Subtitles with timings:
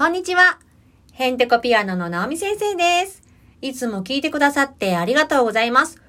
[0.00, 0.58] こんにちは。
[1.12, 3.22] ヘンテコピアノのナオミ先生です。
[3.60, 6.00] いつも聞いてくださってありがとうございます。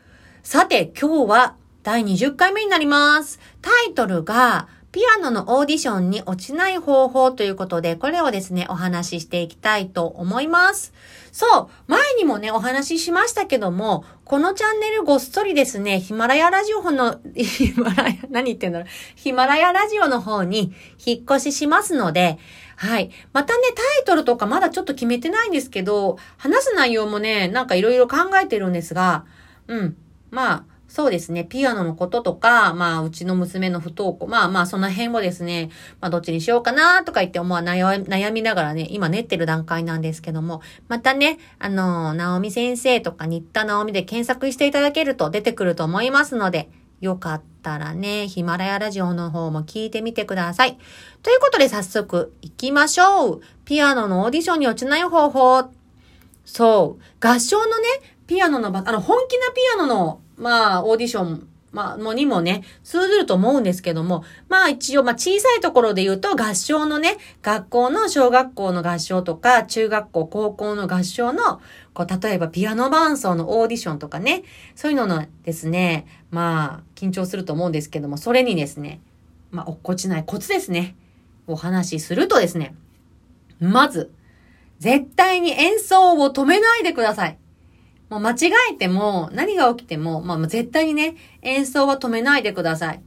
[0.44, 3.38] さて、今日は第20回目になります。
[3.62, 10.94] タイトルが、ピアノのオーディションに落ちない方法ということで、これをですね、お話ししていきたいと思います。
[11.34, 20.74] そう、前にもね、お話ししましたけども、このチャンネルごっそりですね、ヒマラヤラジオの、 ヒマラヤ、何言ってんだろう、ヒマラヤラジオの方に
[21.06, 22.38] 引っ越ししますので、
[22.82, 23.12] はい。
[23.32, 29.24] またね、タイトルとかまだちょっと決めてないんですけど、話す内容もね、なんかいろいろ考えてるんですが、
[29.68, 29.98] うん。
[30.32, 31.44] まあ、そうですね。
[31.44, 46.68] ピアノのこととか、まあ、うちの娘の不登校、まあまあ、その辺をですね、まあ、どっちにしようかなとか言って、まあ悩、悩みながらね、今練ってる段階なんですけども、またね、あの、ナオミ先生とか、新田ナオミで検索していただけると出てくると思いますので、
[47.02, 50.78] よかったらね、ヒマラヤラジオの方も聞いてみてください。
[51.24, 53.42] ということで早速行きましょう。
[53.66, 55.72] ピアノのオーディションに落ちない方法。
[56.46, 57.04] そう。
[57.20, 57.88] 合唱のね、
[58.28, 71.62] ピアノのば、あの、本気なピアノの、まあ、オーディション、まあ、もにもね、通ずると思うんですけども、まあ一応、まあ小さいところで言うと合唱のね、学校の小学校の合唱とか、中学校、高校の合唱の、
[71.94, 74.44] こう、例えばピアノ伴奏のオーディションとかね、
[74.76, 79.02] そういうののですね、まあ、緊張すると思うんですけども、それにですね、
[79.50, 80.96] まあ、落っこちないコツですね。
[81.48, 82.76] お話しするとですね、
[83.60, 84.12] まず、
[84.80, 87.38] 絶対に演奏を止めないでください。
[88.12, 93.02] もう間違えても、何が起きても、まあ絶対にね、演奏は止めないでください。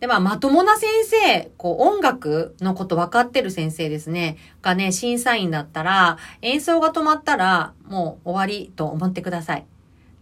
[0.00, 9.66] で、まあ、まともな先生、こう、音楽のこと分かってる先生ですね、がね、審査員だったら、演奏が止まったら、もう終わりと思ってください。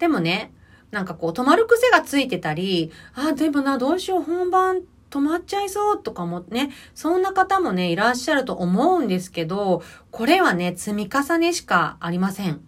[0.01, 0.53] でもね、
[0.91, 12.63] なんかこう、止まる癖がついてたり、あ、でもな、どうしよう、本番止まっちゃいそうとかもね、そんな方もね、いらっしゃると思うんですけど、これはね、積み重ねしかありません。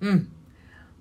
[0.00, 0.32] うん。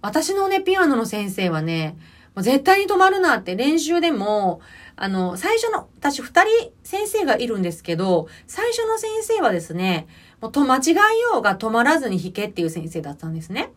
[0.01, 1.97] 私のね、ピアノの先生はね、
[2.35, 4.61] もう絶対に止まるなって練習でも、
[4.95, 10.07] あの、最初の、私二人先生がいるんですけど、最初の先生はですね、
[10.41, 13.71] もうと間違いようが止まらずに弾けっていう先生だったんですね。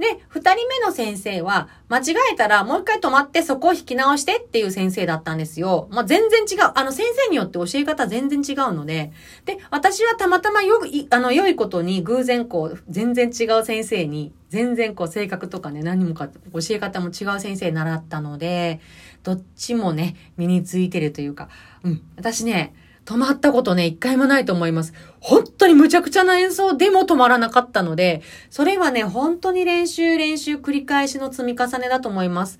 [0.00, 5.88] で、二人目の先生は、間違えたらもう一回止まってそこを弾き直してっていう先生だったんですよ。
[5.90, 6.72] まあ、全然違う。
[6.74, 9.12] あの、先生によって教え方全然違うので。
[9.44, 18.80] で、私はたまたまよく、あの、良いことに偶然こう、全然違う先生に、全然こう、性格とかね、何もか、教え方も違う先生習ったので、
[19.22, 21.50] どっちもね、身についてるというか、
[21.84, 22.02] うん。
[22.16, 22.74] 私ね、
[23.04, 24.92] 止まったことね、一回もないと思います。
[25.20, 32.58] 本当に無茶苦茶な演奏でも止まらなかったので、それはね、本当に練習練習繰り返しの積み重ねだと思います。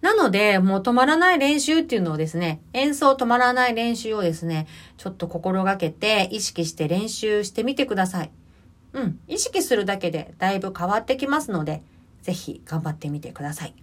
[0.00, 8.30] なので、もう止まらない練習っていうのをですね、演奏止まらない練習をですね、ちょっと心がけて意識して練習してみてください。
[8.92, 11.82] うん、意識するだけでだいぶ変わってきますので、
[12.22, 13.74] ぜひ頑張ってみてください。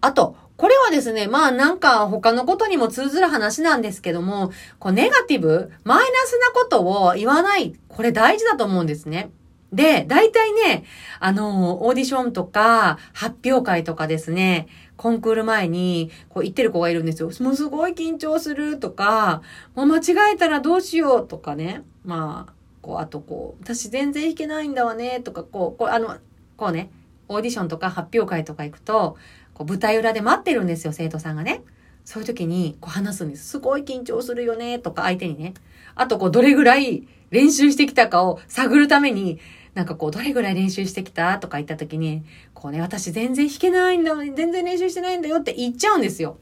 [0.00, 9.30] あと、これはですね、まあなんか他のことにも通ずる話なんですけども、こうネガティブ、マイナスなことを言わない、これ大事だと思うんですね。
[9.72, 10.84] で、大体ね、
[11.20, 14.66] あの、オーディションとか、発表会とかですね、
[14.96, 17.30] コンクール前に、こう言ってる子がいるんですよ。
[17.40, 19.42] もうすごい緊張するとか、
[19.74, 21.84] もう間違えたらどうしようとかね。
[22.04, 22.52] まあ、
[22.82, 26.16] こう、あとこう、私全然弾けないんだわね、とか、こう、こう、あの、
[26.56, 26.90] こうね、
[27.28, 29.16] オーディションとか発表会とか行くと、
[29.60, 31.60] こう舞台裏で待ってるんですよ、生徒さんがね。
[32.06, 33.46] そういう時に、こう話すんです。
[33.46, 35.52] すごい緊張するよね、とか相手にね。
[35.94, 39.38] あと、こう、どれぐらい練習してきたかを探るために、
[39.74, 42.22] なんかこう、どれぐらい練習してきたとか言った時に、
[42.54, 46.38] こうね、私全然弾けないんだ、全然練習してないんだよって言っちゃうんですよ。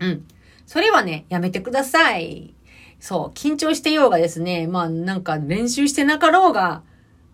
[0.00, 0.24] うん。
[0.66, 2.54] それはね、やめてください。
[2.98, 6.82] そう、緊張してようがですね、まあなんか練習してなかろうが、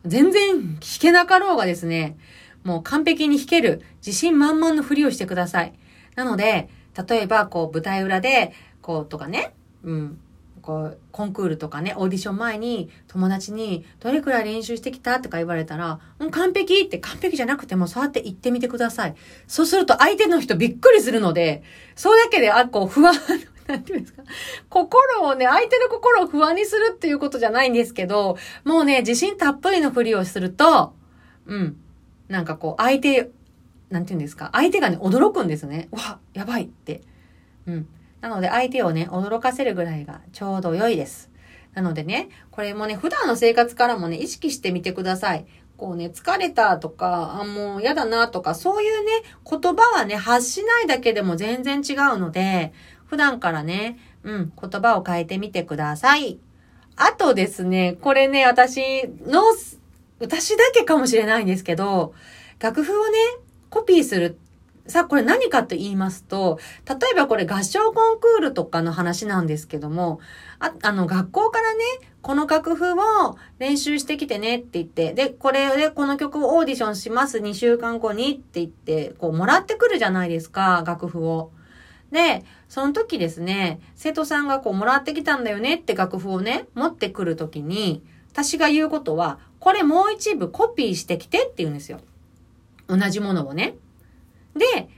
[0.04, 2.19] 全然弾けなかろうがですね、
[2.64, 5.72] もう完璧に弾ける自信満々のふりをしてください。
[6.16, 6.69] なので、
[7.08, 9.54] 例えばこう舞台裏で、こうとかね、
[9.84, 10.20] うん、
[10.62, 15.20] こう、コンクールとかね、オーディション前に友達にどれくらい練習してきた？
[15.20, 19.14] とか言われたら、もう、完璧って完璧じゃなくてもそうやって言ってみてください。
[19.46, 21.62] そうすると相手の人びっくりするので、
[21.96, 23.14] それだけで、あ、こう不安、
[23.69, 24.22] なんていうんですか。
[24.69, 30.94] 心をね、相手の心を不安にするっていうことじゃないんですけど、もうね、自信たっぷりのふりをすると、
[31.46, 31.76] うん、
[32.28, 33.30] なんかこう、相手、
[33.90, 35.88] なんていうんですか、相手がね、驚くんですね。
[35.90, 37.02] わ、やばいって。
[37.66, 37.88] うん。
[38.20, 41.30] なので、相手をね、驚かせるぐらいがちょうど良いです。
[41.75, 45.46] なのでね、これもね、普段の生活からもね、意識してみてください。
[45.76, 52.72] こうね、疲れたとか、あ、もう嫌だなとか、そういうね、言葉はね、発しないだけでも全然違うので、
[53.06, 56.40] 普段からね、うん、言葉を変えてみてください。
[56.96, 59.42] あとですね、これね、私の、
[60.20, 62.15] 私だけかもしれないんですけど、
[62.61, 63.19] 楽譜をね、
[63.70, 64.38] コピーする。
[64.87, 70.19] さあ、これ何かと言いますと、例えばこれ合唱コンクールとかの話なんですけども、
[70.61, 71.85] あ、あの、学校からね、
[72.23, 81.53] この楽譜を練習してきてねって言って、で、これでこの曲をオーディションします2週間後にって言って、こう、もらってくるじゃないですか、楽譜を。
[82.11, 92.00] で、その時ですね、生徒さんがこう、もらってきたんだよねって楽譜をね、持ってくる時に、私が言うことは、これもう一部コピーしてきてって言うんですよ。
[92.86, 93.75] 同じものをね。
[94.54, 94.88] で、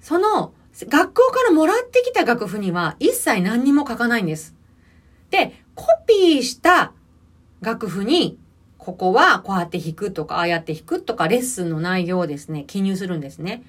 [0.00, 4.54] その、学校からもらってきた楽譜には一切何にも書かないんです。
[5.30, 6.92] で、コピーした
[7.60, 8.38] 楽譜に、
[8.78, 13.62] ここはこうやって弾くとか、ああやって弾くとか、レッスンの内容をですね、記入するんですね。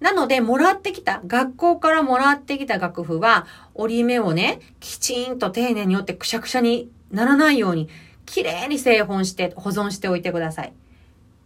[0.00, 7.88] なので、もらってきた、学校からもらってきた楽譜は、折り目をね、きちんと丁寧によってくしゃくしゃにならないように、
[8.26, 10.72] きれいに製本して保存しておいてください。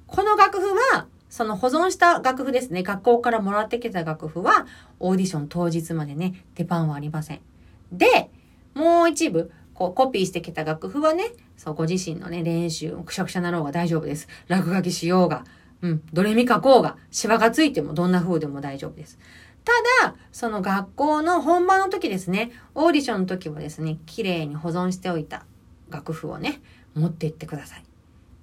[0.07, 2.83] この楽譜は、その保存した楽譜ですね。
[2.83, 4.67] 学校からもらってきた楽譜は、
[5.01, 7.41] オーディション当日までね、出番はありません。
[7.93, 8.31] で、
[8.75, 11.25] もう一部、こう、コピーしてきた楽譜はね、
[11.57, 14.29] そう、ご自身のね、練習、くしゃくしゃなろうが大丈夫です。
[14.49, 15.45] 落書きしようが、
[15.83, 19.19] うん、ドレミ書こうが、シワがついてもどんな風でも大丈夫です。
[19.65, 19.73] た
[20.07, 25.45] だ、その学校の本番の時ですね、オーディションの時はですね、綺麗に保存しておいた
[25.91, 26.61] 楽譜をね、
[26.95, 27.85] 持って行ってください。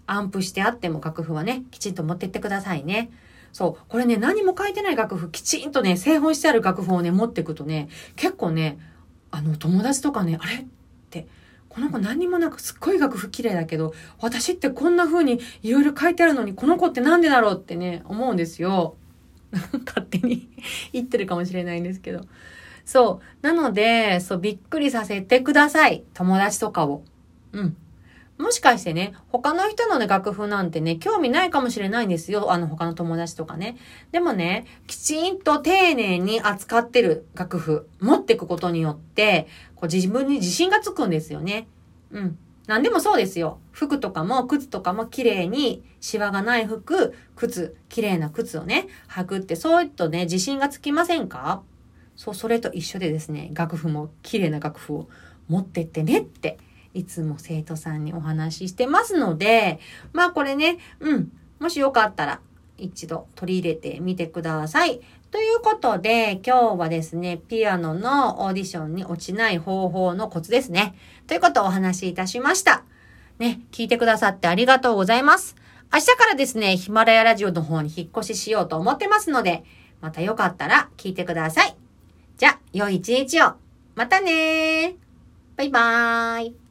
[0.06, 3.12] アンプしてあっても楽譜はね、きちんと持ってってくださいね。
[3.52, 3.86] そう。
[3.88, 8.80] これね、何も書いてない楽譜、きちんとね、製本してある楽譜をね、持っていくとね、結構ね、
[9.32, 10.56] あの、友達とかね、あれ？
[10.56, 10.66] っ
[11.10, 11.28] て、
[11.70, 18.96] この子何にもなくすっごい楽譜綺麗だけど、私ってこんな風にいろいろ書いてあるのに、この子ってなんでだろうってね、思うんですよ。
[19.86, 20.50] 勝手に
[20.92, 22.26] 言ってるかもしれないんですけど。
[22.86, 23.46] そう。
[23.46, 26.04] なので、そう、びっくりさせてください。
[26.14, 27.04] 友達とかを。
[27.54, 27.78] うん。
[28.38, 32.52] もしかしてね、他の人のね、楽譜なんてね、興味ないかもしれないんですよ。
[32.52, 33.78] あの、他の友達とかね。
[34.12, 41.68] でもね、きちんと丁寧に扱ってる楽譜、持っていくことによって、こう自分に自信がつくんですよね。
[42.12, 42.38] うん。
[42.66, 43.60] 何でもそうですよ。
[43.72, 51.62] 服とかも靴とかも綺麗に、シワがない服、靴、綺麗な靴をね、履くって、そういったね、自信がつきませんか？
[52.16, 55.10] そう、それと一緒でですね、楽譜も綺麗な楽譜を
[55.48, 56.58] 持ってってねって
[56.94, 59.80] いつも生徒さんにお話ししてますので、
[60.12, 62.40] まあこれね、うん、もしよかったら
[62.78, 65.02] 一度取り入れてみてください。
[65.32, 70.96] ということで、今日はですね、ピアノのオーディションに落ちない方法のコツですね。
[71.26, 72.84] ということをお話しいたしました。
[73.40, 75.56] ね、聞いてくださってありがとうございます。
[75.92, 79.64] 明日からですね、ヒマラヤラジオの方に引っ越ししようと思ってますので、
[80.02, 81.76] またよかったら聞いてください。
[82.38, 83.54] じゃ、良い一日を。
[83.96, 84.96] またねー。
[85.56, 86.63] バイバーイ。